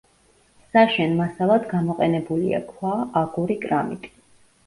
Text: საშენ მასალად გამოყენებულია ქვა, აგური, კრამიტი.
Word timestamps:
საშენ 0.69 1.11
მასალად 1.17 1.67
გამოყენებულია 1.73 2.61
ქვა, 2.71 2.93
აგური, 3.21 3.59
კრამიტი. 3.67 4.13